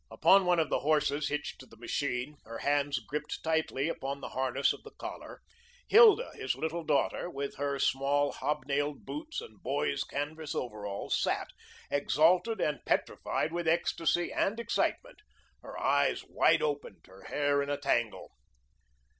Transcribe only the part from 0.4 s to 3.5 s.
one of the horses hitched to the machine, her hands gripped